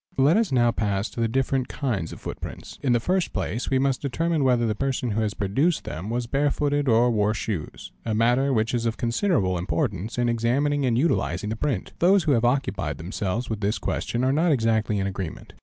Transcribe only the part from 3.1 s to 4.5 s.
place we must determine